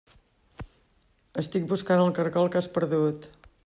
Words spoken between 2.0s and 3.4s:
el caragol que has perdut.